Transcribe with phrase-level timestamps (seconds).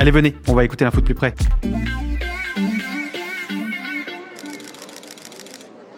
[0.00, 1.34] Allez, venez, on va écouter l'info de plus près.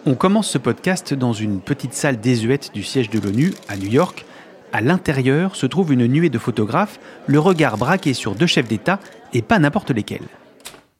[0.07, 3.89] On commence ce podcast dans une petite salle désuète du siège de l'ONU à New
[3.89, 4.25] York.
[4.73, 8.99] À l'intérieur se trouve une nuée de photographes, le regard braqué sur deux chefs d'État
[9.33, 10.27] et pas n'importe lesquels.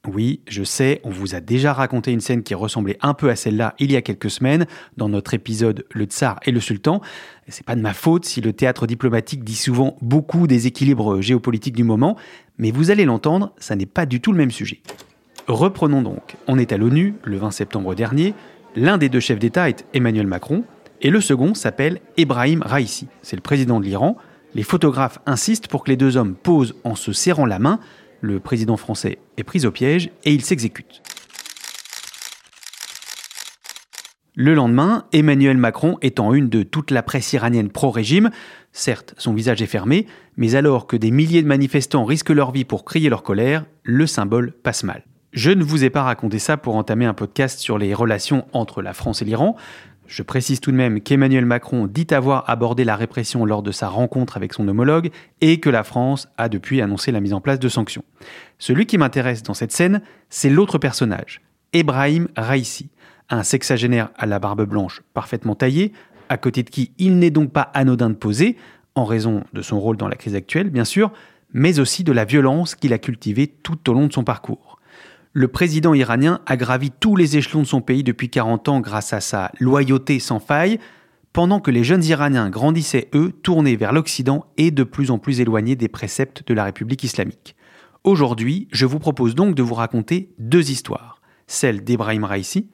[0.07, 3.35] Oui, je sais, on vous a déjà raconté une scène qui ressemblait un peu à
[3.35, 4.66] celle-là il y a quelques semaines,
[4.97, 7.02] dans notre épisode Le Tsar et le Sultan.
[7.47, 11.75] C'est pas de ma faute si le théâtre diplomatique dit souvent beaucoup des équilibres géopolitiques
[11.75, 12.17] du moment,
[12.57, 14.81] mais vous allez l'entendre, ça n'est pas du tout le même sujet.
[15.47, 16.35] Reprenons donc.
[16.47, 18.33] On est à l'ONU, le 20 septembre dernier.
[18.75, 20.63] L'un des deux chefs d'État est Emmanuel Macron,
[21.02, 23.07] et le second s'appelle Ebrahim Raisi.
[23.22, 24.17] C'est le président de l'Iran.
[24.55, 27.79] Les photographes insistent pour que les deux hommes posent en se serrant la main,
[28.22, 31.02] le président français est pris au piège et il s'exécute.
[34.34, 38.30] Le lendemain, Emmanuel Macron est en une de toute la presse iranienne pro-régime.
[38.72, 42.64] Certes, son visage est fermé, mais alors que des milliers de manifestants risquent leur vie
[42.64, 45.03] pour crier leur colère, le symbole passe mal.
[45.34, 48.82] Je ne vous ai pas raconté ça pour entamer un podcast sur les relations entre
[48.82, 49.56] la France et l'Iran.
[50.11, 53.88] Je précise tout de même qu'Emmanuel Macron dit avoir abordé la répression lors de sa
[53.88, 57.59] rencontre avec son homologue et que la France a depuis annoncé la mise en place
[57.59, 58.03] de sanctions.
[58.59, 61.39] Celui qui m'intéresse dans cette scène, c'est l'autre personnage,
[61.72, 62.89] Ebrahim Raisi,
[63.29, 65.94] un sexagénaire à la barbe blanche parfaitement taillé,
[66.28, 68.57] à côté de qui il n'est donc pas anodin de poser,
[68.95, 71.13] en raison de son rôle dans la crise actuelle bien sûr,
[71.53, 74.71] mais aussi de la violence qu'il a cultivée tout au long de son parcours
[75.34, 79.14] le président iranien a gravi tous les échelons de son pays depuis 40 ans grâce
[79.14, 80.80] à sa loyauté sans faille,
[81.31, 85.40] pendant que les jeunes Iraniens grandissaient, eux, tournés vers l'Occident et de plus en plus
[85.40, 87.56] éloignés des préceptes de la République islamique.
[88.03, 92.68] Aujourd'hui, je vous propose donc de vous raconter deux histoires, celle d'Ebrahim Raisi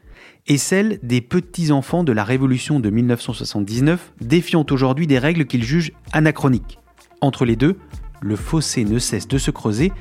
[0.48, 5.92] et celle des petits-enfants de la révolution de 1979, défiant aujourd'hui des règles qu'ils jugent
[6.12, 6.80] anachroniques.
[7.22, 7.78] Entre les deux,
[8.22, 9.92] le fossé ne cesse de se creuser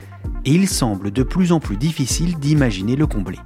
[0.44, 3.38] et il semble de plus en plus difficile d'imaginer le combler.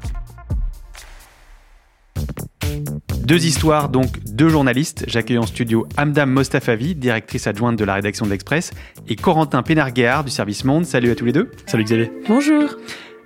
[3.24, 5.04] Deux histoires, donc deux journalistes.
[5.06, 8.72] J'accueille en studio Amdam Mostafavi, directrice adjointe de la rédaction de l'Express,
[9.06, 10.84] et Corentin Pénarguéard du service Monde.
[10.84, 11.50] Salut à tous les deux.
[11.66, 12.10] Salut Xavier.
[12.26, 12.76] Bonjour.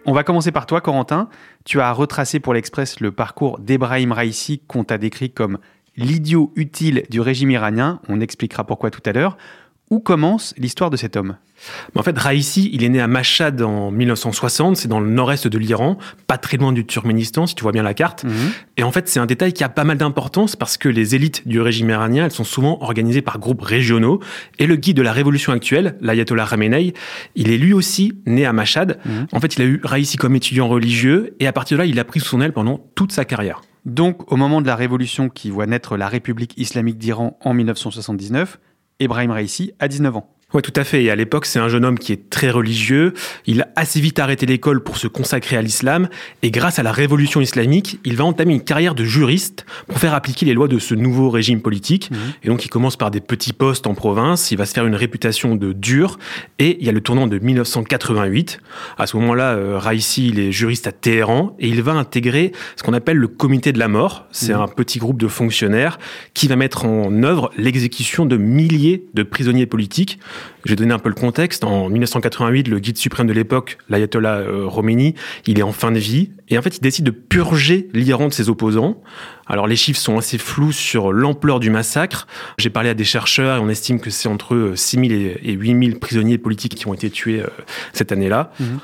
[0.05, 1.31] On va commencer par toi, Corentin.
[1.65, 5.59] Tu as retracé pour l'Express le parcours d'Ebrahim Raisi, qu'on t'a décrit comme
[5.97, 8.01] l'idiot utile du régime iranien.
[8.09, 9.39] On expliquera pourquoi tout à l'heure.
[9.91, 11.37] Où commence l'histoire de cet homme
[11.95, 15.59] en fait, Raisi, il est né à Mashhad en 1960, c'est dans le nord-est de
[15.59, 18.25] l'Iran, pas très loin du Turkménistan, si tu vois bien la carte.
[18.25, 18.33] Mhm.
[18.77, 21.47] Et en fait, c'est un détail qui a pas mal d'importance parce que les élites
[21.47, 24.21] du régime iranien, elles sont souvent organisées par groupes régionaux.
[24.59, 26.93] Et le guide de la révolution actuelle, l'ayatollah Khamenei,
[27.35, 28.99] il est lui aussi né à Mashhad.
[29.05, 29.27] Mhm.
[29.33, 31.99] En fait, il a eu Raisi comme étudiant religieux et à partir de là, il
[31.99, 33.63] a pris sous son aile pendant toute sa carrière.
[33.85, 38.59] Donc, au moment de la révolution qui voit naître la République islamique d'Iran en 1979,
[39.05, 40.34] Ebrahim Raisi a 19 ans.
[40.55, 41.03] Oui, tout à fait.
[41.03, 43.13] Et à l'époque, c'est un jeune homme qui est très religieux.
[43.47, 46.09] Il a assez vite arrêté l'école pour se consacrer à l'islam.
[46.43, 50.15] Et grâce à la révolution islamique, il va entamer une carrière de juriste pour faire
[50.15, 52.11] appliquer les lois de ce nouveau régime politique.
[52.13, 52.19] Mhm.
[52.45, 54.53] Et donc, il commence par des petits postes en province.
[54.53, 56.19] Il va se faire une réputation de dur.
[56.61, 58.61] Et il y a le tournant de 1988.
[58.97, 62.85] À ce moment-là, euh, Raisi, il est juriste à Téhéran et il va intégrer ce
[62.85, 64.27] qu'on appelle le comité de la mort.
[64.31, 64.61] C'est Mhm.
[64.61, 65.99] un petit groupe de fonctionnaires
[66.33, 70.19] qui va mettre en œuvre l'exécution de milliers de prisonniers politiques
[70.65, 71.65] Je vais donner un peu le contexte.
[71.65, 75.15] En 1988, le guide suprême de l'époque, l'ayatollah euh, Khomeini,
[75.47, 78.33] il est en fin de vie et en fait, il décide de purger l'Iran de
[78.33, 79.03] ses opposants.
[79.47, 82.27] Alors les chiffres sont assez flous sur l'ampleur du massacre.
[82.59, 85.13] J'ai parlé à des chercheurs et on estime que c'est entre 6 000
[85.43, 87.47] et 8 000 prisonniers politiques qui ont été tués euh,
[87.93, 88.53] cette année-là.
[88.61, 88.79] Mhm.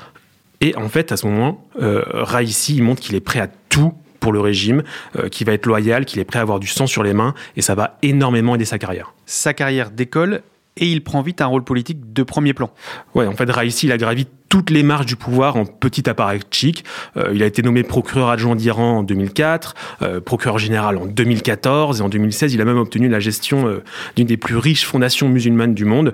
[0.61, 3.93] Et en fait, à ce moment, euh, Raisi, il montre qu'il est prêt à tout
[4.19, 4.83] pour le régime,
[5.17, 7.33] euh, qu'il va être loyal, qu'il est prêt à avoir du sang sur les mains,
[7.57, 9.13] et ça va énormément aider sa carrière.
[9.25, 10.43] Sa carrière décolle,
[10.77, 12.71] et il prend vite un rôle politique de premier plan.
[13.13, 16.83] Ouais, en fait, Raisi, il a gravi toutes les marches du pouvoir en petit apparatchik.
[17.15, 21.99] Euh, il a été nommé procureur adjoint d'Iran en 2004, euh, procureur général en 2014,
[21.99, 23.83] et en 2016, il a même obtenu la gestion euh,
[24.15, 26.13] d'une des plus riches fondations musulmanes du monde,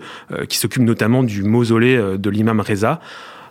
[0.49, 2.99] qui s'occupe notamment du mausolée de l'imam Reza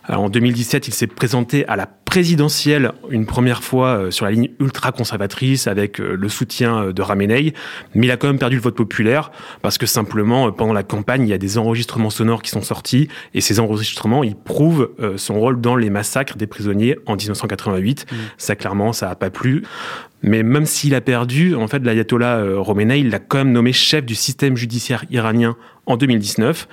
[0.09, 4.49] en 2017, il s'est présenté à la présidentielle une première fois euh, sur la ligne
[4.59, 7.53] ultra-conservatrice avec euh, le soutien euh, de Ramenei,
[7.93, 9.31] mais il a quand même perdu le vote populaire
[9.61, 13.09] parce que simplement, pendant la campagne, il y a des enregistrements sonores qui sont sortis
[13.33, 18.05] et ces enregistrements, ils prouvent son rôle dans les massacres des prisonniers en 1988.
[18.09, 18.15] Mmh.
[18.37, 19.63] Ça, clairement, ça n'a pas plu.
[20.23, 24.05] Mais même s'il a perdu, en fait, l'ayatollah Khomeini, il l'a quand même nommé chef
[24.05, 25.55] du système judiciaire iranien
[25.87, 26.67] en 2019.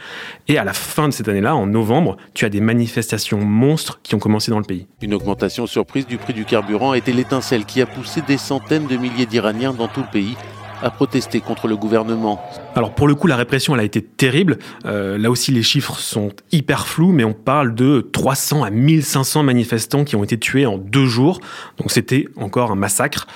[0.49, 4.15] Et à la fin de cette année-là, en novembre, tu as des manifestations monstres qui
[4.15, 4.87] ont commencé dans le pays.
[5.01, 8.87] Une augmentation surprise du prix du carburant a été l'étincelle qui a poussé des centaines
[8.87, 10.37] de milliers d'Iraniens dans tout le pays
[10.83, 12.43] à protester contre le gouvernement.
[12.75, 14.59] Alors pour le coup, la répression, elle a été terrible.
[14.85, 19.45] Euh, là aussi, les chiffres sont hyper flous, mais on parle de 300 à 1500
[19.45, 21.41] manifestants qui ont été tués en deux jours.
[21.79, 23.27] Donc c'était encore un massacre.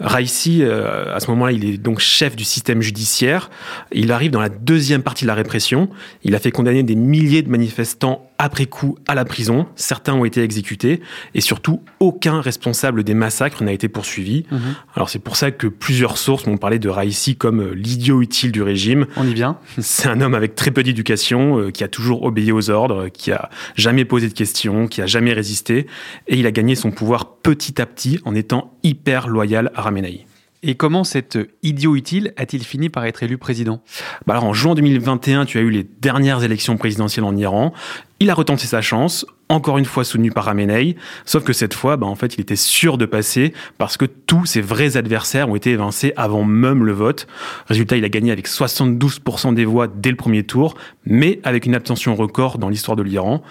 [0.00, 3.50] Raisi, euh, à ce moment-là, il est donc chef du système judiciaire.
[3.92, 5.88] Il arrive dans la deuxième partie de la répression.
[6.22, 9.66] Il a fait condamner des milliers de manifestants après coup à la prison.
[9.76, 11.00] Certains ont été exécutés
[11.34, 14.44] et surtout aucun responsable des massacres n'a été poursuivi.
[14.50, 14.60] Mhm.
[14.94, 18.52] Alors c'est pour ça que plusieurs sources m'ont parlé de Raisi comme euh, l'idiot utile
[18.52, 19.06] du régime.
[19.16, 19.58] On y vient.
[19.78, 23.32] C'est un homme avec très peu d'éducation, euh, qui a toujours obéi aux ordres, qui
[23.32, 25.86] a jamais posé de questions, qui a jamais résisté
[26.26, 30.26] et il a gagné son pouvoir petit à petit en étant hyper loyal à Ramenei.
[30.62, 33.82] Et comment cet idiot utile a-t-il fini par être élu président?
[34.26, 37.72] Bah alors En juin 2021, tu as eu les dernières élections présidentielles en Iran.
[38.18, 40.96] Il a retenté sa chance, encore une fois soutenu par Ramenei,
[41.26, 44.46] sauf que cette fois, bah, en fait, il était sûr de passer parce que tous
[44.46, 47.26] ses vrais adversaires ont été évincés avant même le vote.
[47.66, 51.74] Résultat, il a gagné avec 72% des voix dès le premier tour, mais avec une
[51.74, 53.42] abstention record dans l'histoire de l'Iran.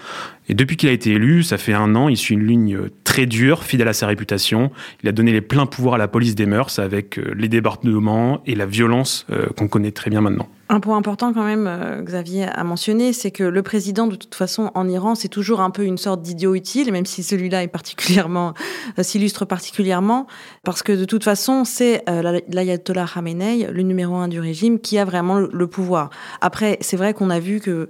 [0.48, 3.26] Et depuis qu'il a été élu, ça fait un an, il suit une ligne très
[3.26, 4.72] dure, fidèle à sa réputation.
[5.04, 8.42] Il a donné les pleins pouvoirs à la police des mœurs avec euh, les débordements
[8.46, 10.48] et la violence euh, qu'on connaît très bien maintenant.
[10.68, 14.34] Un point important quand même, euh, Xavier a mentionné, c'est que le président, de toute
[14.34, 17.68] façon, en Iran, c'est toujours un peu une sorte d'idiot utile, même si celui-là est
[17.68, 18.52] particulièrement
[18.98, 20.26] euh, s'illustre particulièrement,
[20.64, 24.98] parce que de toute façon, c'est euh, l'ayatollah Khamenei, le numéro un du régime, qui
[24.98, 26.10] a vraiment le pouvoir.
[26.40, 27.88] Après, c'est vrai qu'on a vu que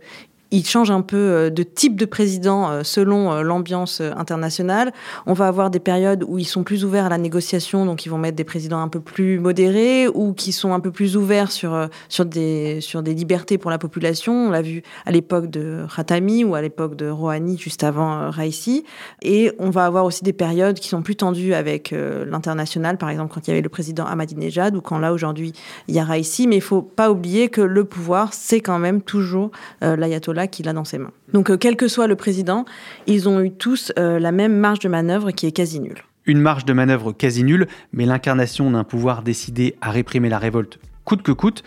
[0.56, 4.93] il change un peu euh, de type de président euh, selon euh, l'ambiance internationale.
[5.26, 8.08] On va avoir des périodes où ils sont plus ouverts à la négociation, donc ils
[8.08, 11.53] vont mettre des présidents un peu plus modérés ou qui sont un peu plus ouverts
[11.53, 14.47] sur sur des sur des libertés pour la population.
[14.47, 18.85] On l'a vu à l'époque de Khatami ou à l'époque de Rouhani juste avant Raisi.
[19.23, 23.35] Et on va avoir aussi des périodes qui sont plus tendues avec l'international, par exemple
[23.35, 25.53] quand il y avait le président Ahmadinejad ou quand là aujourd'hui
[25.88, 26.47] il y a Raisi.
[26.47, 29.50] Mais il faut pas oublier que le pouvoir c'est quand même toujours
[29.82, 31.12] l'ayatollah qu'il a dans ses mains.
[31.32, 32.64] Donc, euh, quel que soit le président,
[33.06, 36.02] ils ont eu tous euh, la même marge de manœuvre qui est quasi nulle.
[36.26, 40.78] Une marge de manœuvre quasi nulle, mais l'incarnation d'un pouvoir décidé à réprimer la révolte
[41.05, 41.62] coûte que coûte.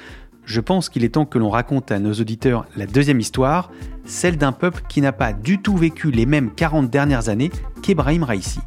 [0.46, 3.72] Je pense qu'il est temps que l'on raconte à nos auditeurs la deuxième histoire,
[4.04, 8.24] celle d'un peuple qui n'a pas du tout vécu les mêmes 40 dernières années qu'Ebrahim
[8.24, 8.60] Raisi.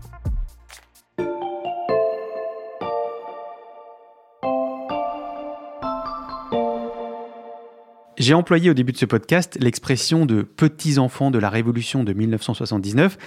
[8.23, 12.13] J'ai employé au début de ce podcast l'expression de petits enfants de la révolution de
[12.13, 13.19] 1979.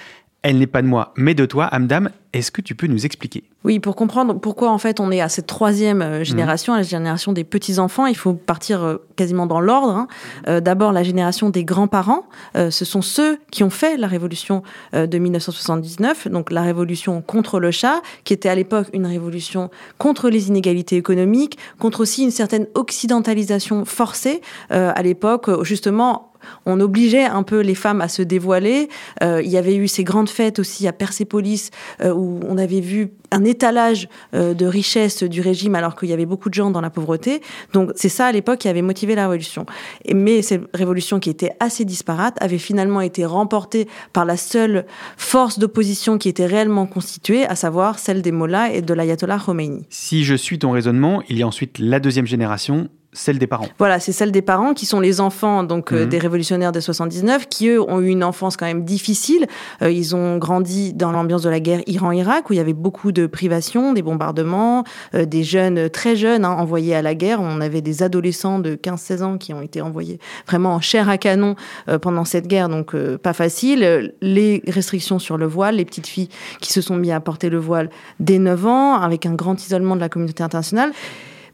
[0.41, 2.11] Elle n'est pas de moi, mais de toi, Amdam.
[2.35, 3.45] Est-ce que tu peux nous expliquer?
[3.65, 6.83] Oui, pour comprendre pourquoi en fait on est à cette troisième euh, génération, à la
[6.83, 9.89] génération des petits-enfants, il faut partir euh, quasiment dans l'ordre.
[9.89, 10.07] Hein.
[10.49, 12.25] Euh, d'abord la génération des grands-parents,
[12.55, 14.63] ce sont ceux qui ont fait la révolution
[14.93, 20.29] de 1979, donc la révolution contre le chat, qui était à l'époque une révolution contre
[20.29, 26.31] les inégalités économiques, contre aussi une certaine occidentalisation forcée à l'époque, justement
[26.67, 28.89] on obligeait un peu les femmes à se dévoiler.
[29.21, 31.71] Il y avait eu ces grandes fêtes aussi à Persépolis
[32.03, 36.25] où on avait vu un étalage euh, de richesse du régime alors qu'il y avait
[36.25, 37.41] beaucoup de gens dans la pauvreté.
[37.73, 39.65] Donc c'est ça à l'époque qui avait motivé la révolution.
[40.13, 44.85] mais cette révolution qui était assez disparate avait finalement été remportée par la seule
[45.17, 49.85] force d'opposition qui était réellement constituée, à savoir celle des mollahs et de l'ayatollah Khomeini.
[49.89, 53.67] Si je suis ton raisonnement, il y a ensuite la deuxième génération, celle des parents.
[53.79, 56.09] Voilà, c'est celle des parents qui sont les enfants donc euh, Mhm.
[56.09, 59.47] des révolutionnaires de 79, qui eux ont eu une enfance quand même difficile.
[59.81, 63.11] Euh, ils ont grandi dans l'ambiance de la guerre Iran-Irak où il y avait beaucoup
[63.11, 67.39] de privations, des bombardements, euh, des jeunes très jeunes hein, envoyés à la guerre.
[67.41, 71.17] On avait des adolescents de 15-16 ans qui ont été envoyés vraiment en chair à
[71.17, 71.55] canon
[71.89, 74.13] euh, pendant cette guerre, donc euh, pas facile.
[74.21, 76.29] Les restrictions sur le voile, les petites filles
[76.61, 79.95] qui se sont mis à porter le voile dès 9 ans, avec un grand isolement
[79.95, 80.91] de la communauté internationale.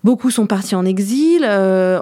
[0.03, 2.01] Beaucoup sont partis en exil, euh,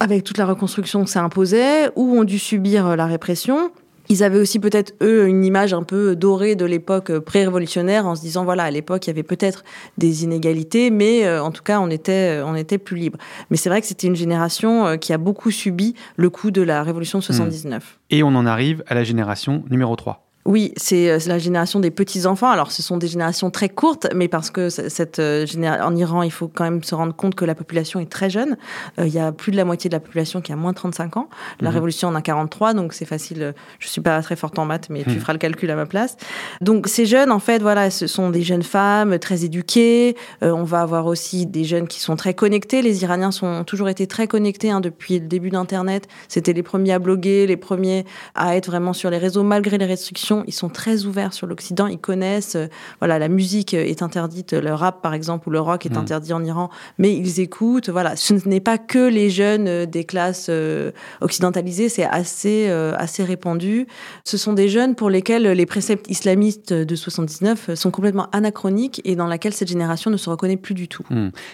[0.00, 3.70] avec toute la reconstruction que ça imposait, ou ont dû subir euh, la répression.
[4.10, 8.14] Ils avaient aussi peut-être, eux, une image un peu dorée de l'époque euh, pré-révolutionnaire, en
[8.14, 9.64] se disant, voilà, à l'époque, il y avait peut-être
[9.98, 13.18] des inégalités, mais euh, en tout cas, on était, on était plus libre.
[13.50, 16.62] Mais c'est vrai que c'était une génération euh, qui a beaucoup subi le coup de
[16.62, 17.98] la révolution de 79.
[18.10, 20.27] Et on en arrive à la génération numéro 3.
[20.50, 22.48] Oui, c'est euh, c'est la génération des petits-enfants.
[22.48, 25.44] Alors, ce sont des générations très courtes, mais parce que cette euh,
[25.82, 28.56] en Iran, il faut quand même se rendre compte que la population est très jeune.
[28.98, 30.76] Euh, il y a plus de la moitié de la population qui a moins de
[30.76, 31.28] 35 ans.
[31.60, 31.74] La Mhm.
[31.74, 33.52] révolution en a 43, donc c'est facile.
[33.78, 35.18] Je suis pas très forte en maths, mais tu Mhm.
[35.20, 36.16] feras le calcul à ma place.
[36.62, 40.16] Donc, ces jeunes, en fait, voilà, ce sont des jeunes femmes très éduquées.
[40.42, 42.80] Euh, on va avoir aussi des jeunes qui sont très connectés.
[42.80, 46.08] Les Iraniens sont, ont toujours été très connectés hein, depuis le début d'Internet.
[46.26, 49.84] C'était les premiers à bloguer, les premiers à être vraiment sur les réseaux malgré les
[49.84, 50.37] restrictions.
[50.46, 51.86] Ils sont très ouverts sur l'Occident.
[51.86, 52.56] Ils connaissent.
[52.56, 52.66] euh,
[53.00, 55.98] voilà, la musique est interdite, le rap par exemple ou le rock est Mhm.
[55.98, 57.88] interdit en Iran, mais ils écoutent.
[57.88, 60.90] Voilà, ce n'est pas que les jeunes euh, des classes euh,
[61.20, 61.88] occidentalisées.
[61.88, 63.86] C'est assez assez répandu.
[64.24, 69.16] Ce sont des jeunes pour lesquels les préceptes islamistes de 79 sont complètement anachroniques et
[69.16, 71.04] dans laquelle cette génération ne se reconnaît plus du tout.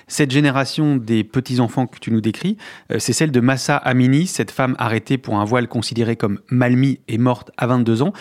[0.09, 2.57] Cette génération des petits-enfants que tu nous décris,
[2.99, 7.01] c'est celle de Massa Amini, cette femme arrêtée pour un voile considéré comme mal mis
[7.09, 8.13] et morte à 22 ans.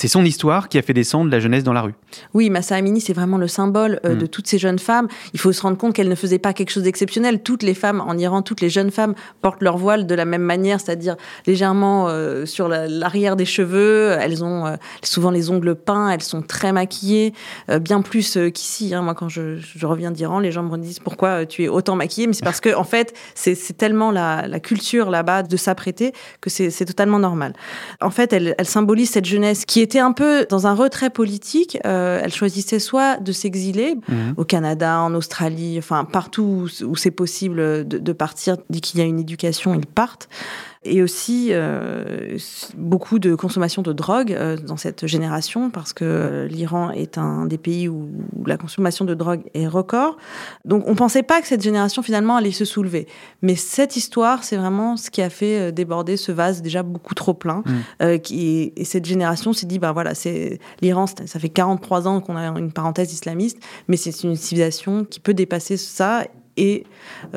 [0.00, 1.92] C'est son histoire qui a fait descendre la jeunesse dans la rue.
[2.32, 4.18] Oui, Massa Amini, c'est vraiment le symbole euh, Mm.
[4.18, 5.08] de toutes ces jeunes femmes.
[5.34, 7.42] Il faut se rendre compte qu'elles ne faisaient pas quelque chose d'exceptionnel.
[7.42, 10.42] Toutes les femmes en Iran, toutes les jeunes femmes portent leur voile de la même
[10.42, 11.16] manière, c'est-à-dire
[11.48, 14.16] légèrement euh, sur la- l'arrière des cheveux.
[14.20, 17.32] Elles ont euh, souvent les ongles peints, elles sont très maquillées,
[17.80, 18.94] bien plus qu'ici.
[18.94, 19.02] hein.
[19.02, 22.28] Moi, quand je, je reviens d'Iran, les gens me disent pourquoi tu es autant maquillée,
[22.28, 26.50] mais c'est parce que en fait, c'est tellement la, la culture là-bas de s'apprêter que
[26.50, 27.52] c'est totalement normal.
[28.00, 31.78] En fait, elle, elle symbolise cette jeunesse qui était un peu dans un retrait politique.
[31.86, 33.96] Euh, elle choisissait soit de s'exiler
[34.36, 38.58] au Canada, en Australie, enfin partout où, où c'est possible de, de partir.
[38.68, 40.28] Dès qu'il y a une éducation, ils partent.
[40.84, 42.38] Et aussi euh,
[42.76, 47.46] beaucoup de consommation de drogue euh, dans cette génération, parce que euh, l'Iran est un
[47.46, 50.16] des pays où, où la consommation de drogue est record.
[50.64, 53.08] Donc on pensait pas que cette génération finalement allait se soulever.
[53.42, 57.14] Mais cette histoire, c'est vraiment ce qui a fait euh, déborder ce vase déjà beaucoup
[57.14, 57.64] trop plein.
[58.00, 58.18] Mm.
[58.20, 62.36] Qui, et cette génération s'est dit, bah voilà, c'est l'Iran, ça fait 43 ans qu'on
[62.36, 63.58] a une parenthèse islamiste,
[63.88, 66.24] mais c'est une civilisation qui peut dépasser ça
[66.56, 66.84] et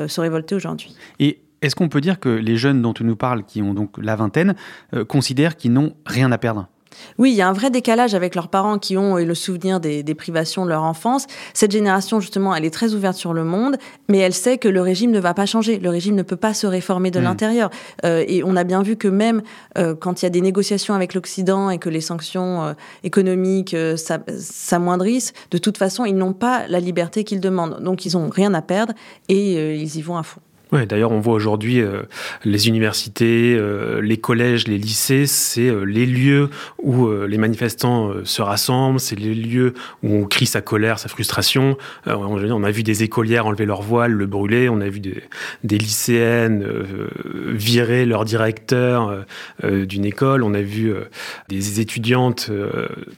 [0.06, 0.94] se révolter aujourd'hui.
[1.18, 3.90] Et est-ce qu'on peut dire que les jeunes dont tu nous parles, qui ont donc
[3.98, 4.54] la vingtaine,
[4.94, 6.68] euh, considèrent qu'ils n'ont rien à perdre?
[7.16, 9.80] Oui, il y a un vrai décalage avec leurs parents qui ont eu le souvenir
[9.80, 11.26] des, des privations de leur enfance.
[11.54, 13.76] Cette génération, justement, elle est très ouverte sur le monde,
[14.10, 15.78] mais elle sait que le régime ne va pas changer.
[15.78, 17.22] Le régime ne peut pas se réformer de Mm.
[17.24, 17.70] l'intérieur.
[18.04, 19.40] Euh, et on a bien vu que même
[19.78, 22.72] euh, quand il y a des négociations avec l'Occident et que les sanctions euh,
[23.04, 27.82] économiques s'a- s'amoindrissent, de toute façon, ils n'ont pas la liberté qu'ils demandent.
[27.82, 28.92] Donc, ils ont rien à perdre
[29.30, 30.40] et ils y vont à fond.
[30.72, 32.00] Ouais, d'ailleurs, on voit aujourd'hui euh,
[32.46, 36.48] les universités, euh, les collèges, les lycées, c'est euh, les lieux
[36.82, 40.98] où euh, les manifestants euh, se rassemblent, c'est les lieux où on crie sa colère,
[40.98, 41.76] sa frustration.
[42.06, 45.00] Euh, on, on a vu des écolières enlever leur voile, le brûler, on a vu
[45.00, 45.22] des,
[45.62, 46.66] des lycéennes
[47.46, 49.24] virer leur directeur
[49.62, 50.92] d'une école, on a vu
[51.48, 52.50] des étudiantes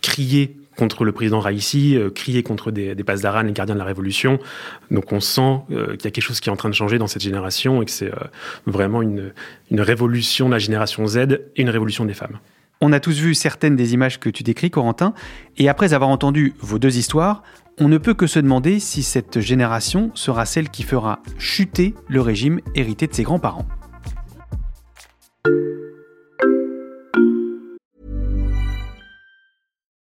[0.02, 4.38] crier contre le président Raïssi, euh, crier contre des, des les gardiens de la Révolution.
[4.90, 6.98] Donc on sent euh, qu'il y a quelque chose qui est en train de changer
[6.98, 8.26] dans cette génération et que c'est euh,
[8.66, 9.32] vraiment une,
[9.70, 11.16] une révolution de la génération Z
[11.56, 12.38] et une révolution des femmes.
[12.80, 15.14] On a tous vu certaines des images que tu décris, Corentin,
[15.56, 17.42] et après avoir entendu vos deux histoires,
[17.78, 22.20] on ne peut que se demander si cette génération sera celle qui fera chuter le
[22.20, 23.66] régime hérité de ses grands-parents.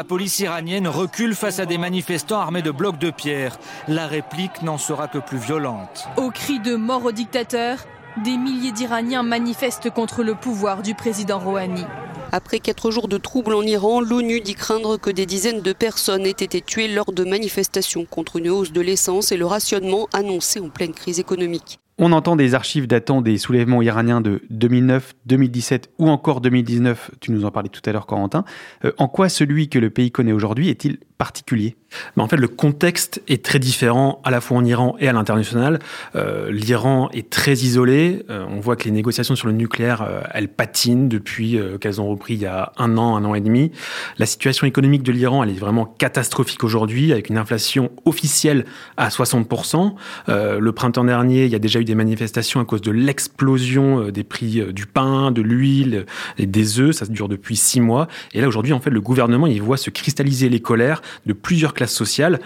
[0.00, 3.58] La police iranienne recule face à des manifestants armés de blocs de pierre.
[3.86, 6.08] La réplique n'en sera que plus violente.
[6.16, 7.76] Au cri de mort au dictateur,
[8.24, 11.84] des milliers d'Iraniens manifestent contre le pouvoir du président Rouhani.
[12.32, 16.24] Après quatre jours de troubles en Iran, l'ONU dit craindre que des dizaines de personnes
[16.24, 20.60] aient été tuées lors de manifestations contre une hausse de l'essence et le rationnement annoncé
[20.60, 21.78] en pleine crise économique.
[22.02, 27.30] On entend des archives datant des soulèvements iraniens de 2009, 2017 ou encore 2019, tu
[27.30, 28.46] nous en parlais tout à l'heure Corentin.
[28.86, 31.76] Euh, en quoi celui que le pays connaît aujourd'hui est-il particulier?
[32.16, 35.78] En fait, le contexte est très différent à la fois en Iran et à l'international.
[36.14, 38.24] Euh, L'Iran est très isolé.
[38.30, 42.00] Euh, on voit que les négociations sur le nucléaire, euh, elles patinent depuis euh, qu'elles
[42.00, 43.72] ont repris il y a un an, un an et demi.
[44.18, 48.66] La situation économique de l'Iran, elle est vraiment catastrophique aujourd'hui, avec une inflation officielle
[48.96, 49.94] à 60%.
[50.28, 54.10] Euh, le printemps dernier, il y a déjà eu des manifestations à cause de l'explosion
[54.10, 56.06] des prix du pain, de l'huile
[56.38, 56.96] et des œufs.
[56.96, 58.08] Ça dure depuis six mois.
[58.32, 61.74] Et là, aujourd'hui, en fait, le gouvernement, il voit se cristalliser les colères de plusieurs
[61.88, 62.40] sociales.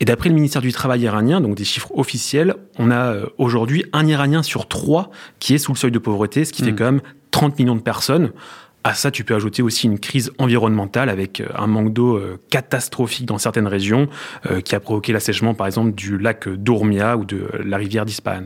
[0.00, 3.84] Et d'après le ministère du Travail iranien, donc des chiffres officiels, on a euh, aujourd'hui
[3.92, 6.76] un Iranien sur trois qui est sous le seuil de pauvreté, ce qui fait Mm.
[6.76, 8.32] quand même 30 millions de personnes.
[8.82, 12.40] À ça, tu peux ajouter aussi une crise environnementale avec euh, un manque d'eau euh,
[12.48, 14.08] catastrophique dans certaines régions
[14.50, 18.44] euh, qui a provoqué l'assèchement, par exemple, du lac d'Ourmia ou de la rivière d'Ispahan.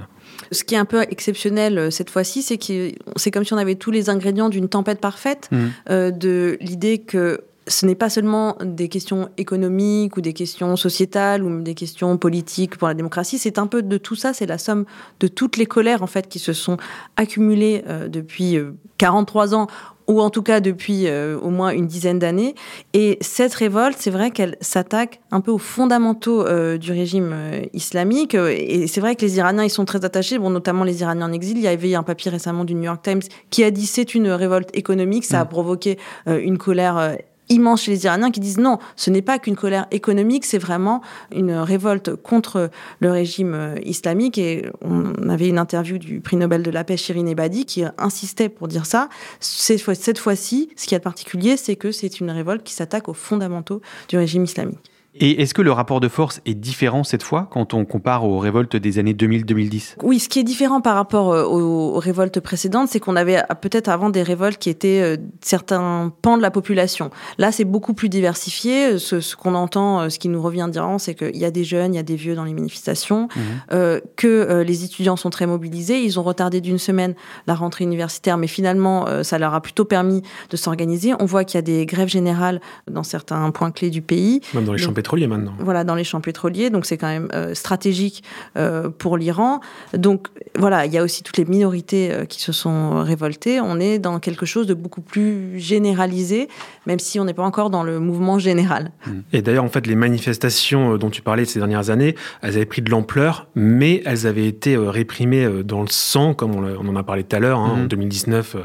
[0.50, 3.76] Ce qui est un peu exceptionnel cette fois-ci, c'est que c'est comme si on avait
[3.76, 5.48] tous les ingrédients d'une tempête parfaite,
[5.88, 11.42] euh, de l'idée que ce n'est pas seulement des questions économiques ou des questions sociétales
[11.42, 14.58] ou des questions politiques pour la démocratie, c'est un peu de tout ça, c'est la
[14.58, 14.84] somme
[15.20, 16.76] de toutes les colères en fait qui se sont
[17.16, 19.66] accumulées euh, depuis euh, 43 ans
[20.06, 22.54] ou en tout cas depuis euh, au moins une dizaine d'années.
[22.92, 27.62] Et cette révolte, c'est vrai qu'elle s'attaque un peu aux fondamentaux euh, du régime euh,
[27.72, 28.34] islamique.
[28.34, 31.26] Euh, Et c'est vrai que les Iraniens, ils sont très attachés, bon, notamment les Iraniens
[31.26, 31.56] en exil.
[31.56, 34.28] Il y avait un papier récemment du New York Times qui a dit c'est une
[34.28, 35.24] révolte économique.
[35.24, 37.16] Ça a provoqué euh, une colère.
[37.54, 41.00] Immense chez les Iraniens qui disent non, ce n'est pas qu'une colère économique, c'est vraiment
[41.34, 42.70] une révolte contre
[43.00, 44.38] le régime euh, islamique.
[44.38, 48.48] Et on avait une interview du prix Nobel de la paix, Shirin Ebadi, qui insistait
[48.48, 49.08] pour dire ça.
[49.40, 53.08] Cette fois- cette fois-ci, ce qui est particulier, c'est que c'est une révolte qui s'attaque
[53.08, 54.78] aux fondamentaux du régime islamique.
[55.16, 58.38] Et est-ce que le rapport de force est différent cette fois quand on compare aux
[58.38, 62.40] révoltes des années 2000-2010 Oui, ce qui est différent par rapport euh, aux, aux révoltes
[62.40, 66.42] précédentes, c'est qu'on avait euh, peut-être avant des révoltes qui étaient euh, certains pans de
[66.42, 67.10] la population.
[67.38, 68.98] Là, c'est beaucoup plus diversifié.
[68.98, 71.94] Ce, ce qu'on entend, ce qui nous revient d'Iran, c'est qu'il y a des jeunes,
[71.94, 73.28] il y a des vieux dans les manifestations,
[73.72, 76.02] euh, que euh, les étudiants sont très mobilisés.
[76.02, 77.14] Ils ont retardé d'une semaine
[77.46, 81.12] la rentrée universitaire, mais finalement, euh, ça leur a plutôt permis de s'organiser.
[81.20, 82.60] On voit qu'il y a des grèves générales
[82.90, 84.40] dans certains points clés du pays.
[84.54, 85.54] Même dans les champs pétroliers maintenant.
[85.58, 88.22] voilà, dans les champs pétroliers, donc c'est quand même euh, stratégique
[88.56, 89.60] euh, pour l'Iran.
[89.96, 93.60] Donc voilà, il y a aussi toutes les minorités euh, qui se sont révoltées.
[93.60, 96.48] On est dans quelque chose de beaucoup plus généralisé,
[96.86, 98.92] même si on n'est pas encore dans le mouvement général.
[99.32, 102.82] Et d'ailleurs, en fait, les manifestations dont tu parlais ces dernières années, elles avaient pris
[102.82, 107.24] de l'ampleur, mais elles avaient été réprimées dans le sang, comme on, en a parlé
[107.24, 107.88] tout à l'heure, hein, en Mhm.
[107.88, 108.60] 2019, euh,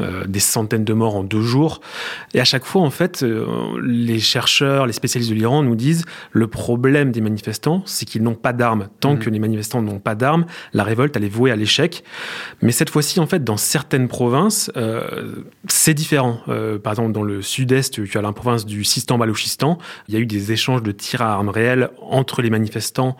[0.00, 1.80] euh, des centaines de morts en deux jours.
[2.34, 3.24] Et à chaque fois, en fait,
[3.82, 8.34] les chercheurs, les spécialistes de l'Iran nous disent le problème des manifestants, c'est qu'ils n'ont
[8.34, 8.88] pas d'armes.
[9.00, 9.18] Tant Mhm.
[9.20, 12.04] que les manifestants n'ont pas d'armes, la révolte, elle est vouée à l'échec.
[12.60, 15.36] Mais cette fois-ci, en fait, dans certaines provinces, euh,
[15.68, 16.40] c'est différent.
[16.48, 19.78] Euh, par exemple, dans le sud-est, tu as la province du Sistan-Balouchistan.
[20.08, 23.16] Il y a eu des échanges de tirs à armes réelles entre les manifestants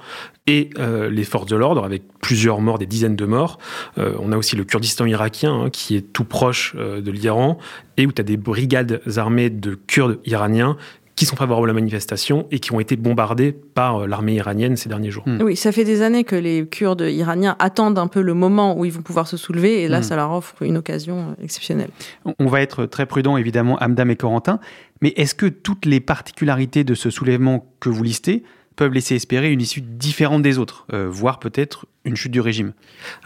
[0.46, 3.58] et euh, les forces de l'ordre, avec plusieurs morts, des dizaines de morts.
[3.96, 7.58] On a aussi le Kurdistan irakien, hein, qui est tout proche de l'Iran,
[7.96, 10.76] et où tu as des brigades armées de Kurdes iraniens
[11.18, 14.76] qui sont favorables à la manifestation et qui ont été bombardés par euh, l'armée iranienne
[14.76, 15.24] ces derniers jours.
[15.26, 15.42] Mm.
[15.42, 18.84] Oui, ça fait des années que les Kurdes iraniens attendent un peu le moment où
[18.84, 20.02] ils vont pouvoir se soulever, et là, Mm.
[20.04, 21.90] ça leur offre une occasion euh, exceptionnelle.
[22.38, 24.60] On va être très prudent, évidemment, Amdam et Corentin,
[25.02, 28.44] mais est-ce que toutes les particularités de ce soulèvement que vous listez
[28.76, 32.72] peuvent laisser espérer une issue différente des autres, euh, voire peut-être une chute du régime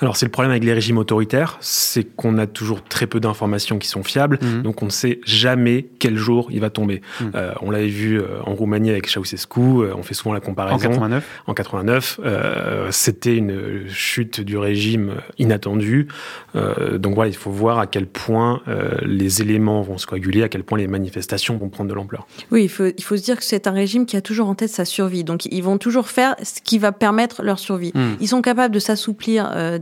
[0.01, 3.79] Alors c'est le problème avec les régimes autoritaires, c'est qu'on a toujours très peu d'informations
[3.79, 4.63] qui sont fiables, Mhm.
[4.63, 7.01] donc on ne sait jamais quel jour il va tomber.
[7.21, 7.33] Mhm.
[7.35, 10.77] Euh, on l'avait vu euh, en Roumanie avec Ceausescu, euh, on fait souvent la comparaison.
[10.77, 16.09] En 89 En 89, euh, c'était une chute du régime inattendue.
[16.57, 20.43] Euh, donc voilà, il faut voir à quel point euh, les éléments vont se coaguler,
[20.43, 22.27] à quel point les manifestations vont prendre de l'ampleur.
[22.51, 24.55] Oui, il faut, il faut se dire que c'est un régime qui a toujours en
[24.55, 25.25] tête sa survie.
[25.25, 27.93] Donc, ils vont toujours faire ce qui va permettre leur survie.
[27.95, 28.15] Mm.
[28.21, 29.79] Ils sont capables de s'assouplir euh,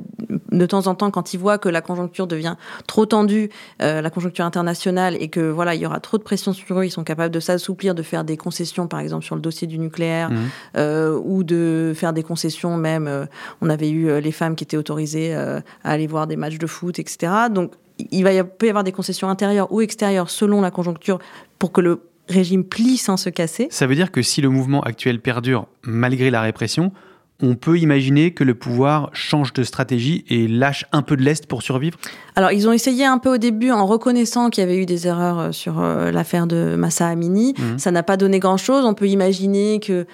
[0.52, 3.48] de temps en temps quand ils voient que la conjoncture devient trop tendue,
[3.80, 6.84] euh, la conjoncture internationale, et que voilà, il y aura trop de pression sur eux.
[6.84, 9.78] Ils sont capables de s'assouplir, de faire des concessions, par exemple sur le dossier du
[9.78, 10.38] nucléaire, Mhm.
[10.76, 13.26] euh, ou de faire des concessions même.
[13.62, 16.98] on avait eu les femmes qui étaient autorisées à aller voir des matchs de foot,
[16.98, 17.32] etc.
[17.50, 17.72] Donc,
[18.10, 21.18] il va y, peut y avoir des concessions intérieures ou extérieures selon la conjoncture
[21.58, 23.68] pour que le régime plie sans se casser.
[23.70, 26.92] Ça veut dire que si le mouvement actuel perdure malgré la répression,
[27.42, 31.46] on peut imaginer que le pouvoir change de stratégie et lâche un peu de l'Est
[31.46, 31.98] pour survivre
[32.36, 35.06] Alors, ils ont essayé un peu au début en reconnaissant qu'il y avait eu des
[35.06, 37.54] erreurs euh, sur euh, l'affaire de Massa Amini.
[37.58, 37.78] Mhm.
[37.78, 38.84] Ça n'a pas donné grand-chose.
[38.84, 40.06] On peut imaginer que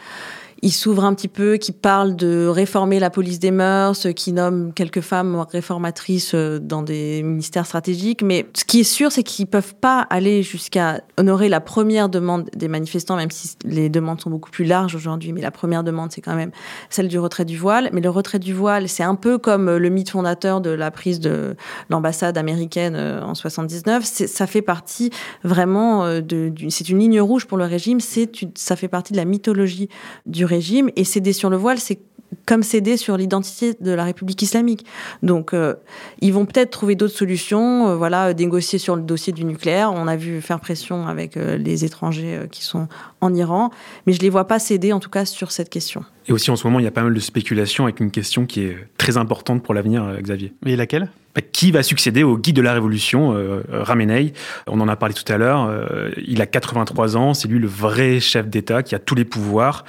[0.62, 4.72] il s'ouvre un petit peu, qui parle de réformer la police des mœurs, qui nomme
[4.72, 8.22] quelques femmes réformatrices euh, dans des ministères stratégiques.
[8.22, 12.48] Mais ce qui est sûr, c'est qu'ils peuvent pas aller jusqu'à honorer la première demande
[12.56, 15.32] des manifestants, même si les demandes sont beaucoup plus larges aujourd'hui.
[15.34, 16.52] Mais la première demande, c'est quand même
[16.88, 17.90] celle du retrait du voile.
[17.92, 21.20] Mais le retrait du voile, c'est un peu comme le mythe fondateur de la prise
[21.20, 21.54] de
[21.90, 24.04] l'ambassade américaine euh, en 79.
[24.04, 25.10] C'est- Ça fait partie
[25.44, 27.98] vraiment euh, de, c'est une ligne rouge pour le régime.
[28.00, 29.88] Ça fait partie de la mythologie
[30.24, 31.98] du régime et céder sur le voile, c'est
[32.44, 34.85] comme céder sur l'identité de la République islamique.
[35.22, 35.74] Donc, euh,
[36.20, 39.92] ils vont peut-être trouver d'autres solutions, euh, voilà, négocier sur le dossier du nucléaire.
[39.92, 42.88] On a vu faire pression avec euh, les étrangers euh, qui sont
[43.20, 43.70] en Iran,
[44.06, 46.04] mais je les vois pas céder, en tout cas, sur cette question.
[46.28, 48.44] Et aussi, en ce moment, il y a pas mal de spéculations avec une question
[48.46, 50.52] qui est très importante pour l'avenir, euh, Xavier.
[50.66, 51.11] Et laquelle?
[51.35, 54.32] Bah, Qui va succéder au guide de la révolution, euh, Ramenei?
[54.66, 55.66] On en a parlé tout à l'heure.
[55.68, 59.24] euh, il a 83 ans, c'est lui le vrai chef d'État qui a tous les
[59.24, 59.85] pouvoirs.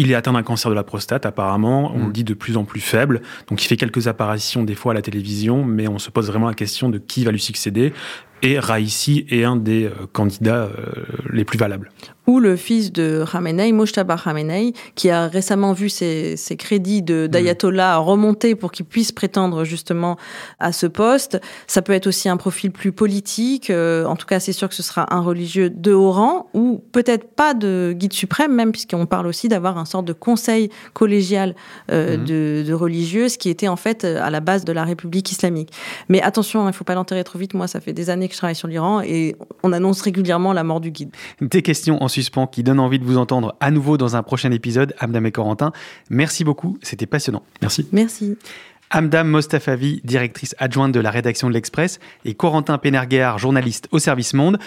[0.00, 1.90] Il est atteint d'un cancer de la prostate, apparemment.
[1.92, 3.20] On le dit de plus en plus faible.
[3.48, 6.46] Donc, il fait quelques apparitions des fois à la télévision, mais on se pose vraiment
[6.46, 7.92] la question de qui va lui succéder.
[8.42, 10.70] Et Raisi est un des euh, candidats euh,
[11.32, 11.90] les plus valables.
[12.28, 17.26] Ou le fils de Khamenei, Mojtaba Khamenei, qui a récemment vu ses, ses crédits de-
[17.26, 20.16] d'ayatollah remonter pour qu'il puisse prétendre justement
[20.60, 21.40] à ce poste.
[21.66, 23.70] Ça peut être aussi un profil plus politique.
[23.70, 26.82] euh, en tout cas, c'est sûr que ce sera un religieux de haut rang, ou
[26.92, 31.54] peut-être pas de guide suprême même, puisqu'on parle aussi d'avoir un sorte de conseil collégial
[31.90, 32.24] euh, Mhm.
[32.26, 35.32] de, de religieux, ce qui était en fait euh, à la base de la République
[35.32, 35.70] islamique.
[36.10, 37.54] Mais attention, il ne faut pas l'enterrer trop vite.
[37.54, 40.62] Moi, ça fait des années que je travaille sur l'Iran et on annonce régulièrement la
[40.62, 41.10] mort du guide.
[41.40, 44.50] Des questions en suspens qui donnent envie de vous entendre à nouveau dans un prochain
[44.50, 44.94] épisode.
[44.98, 45.72] Amdam et Corentin,
[46.10, 47.42] merci beaucoup, c'était passionnant.
[47.62, 47.88] Merci.
[47.92, 48.36] Merci.
[48.90, 54.34] Amdam Mostafavi, directrice adjointe de la rédaction de l'Express, et Corentin Pénerguer, journaliste au service
[54.34, 54.58] Monde.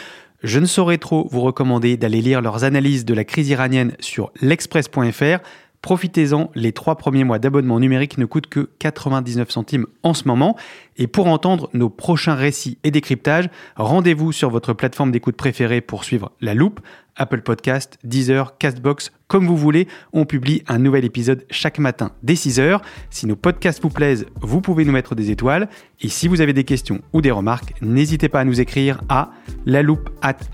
[0.43, 4.31] Je ne saurais trop vous recommander d'aller lire leurs analyses de la crise iranienne sur
[4.41, 5.39] l'express.fr.
[5.81, 10.55] Profitez-en, les trois premiers mois d'abonnement numérique ne coûtent que 99 centimes en ce moment.
[10.97, 16.03] Et pour entendre nos prochains récits et décryptages, rendez-vous sur votre plateforme d'écoute préférée pour
[16.03, 16.79] suivre La Loupe,
[17.15, 19.87] Apple Podcast, Deezer, Castbox, comme vous voulez.
[20.13, 22.81] On publie un nouvel épisode chaque matin dès 6h.
[23.09, 25.69] Si nos podcasts vous plaisent, vous pouvez nous mettre des étoiles.
[26.01, 29.31] Et si vous avez des questions ou des remarques, n'hésitez pas à nous écrire à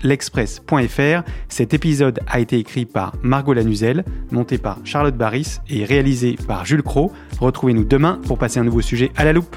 [0.02, 1.22] l'express.fr.
[1.48, 6.64] Cet épisode a été écrit par Margot Lanuzel, monté par Charlotte Barris et réalisé par
[6.64, 7.12] Jules Cro.
[7.40, 9.56] Retrouvez-nous demain pour passer un nouveau sujet à la loupe.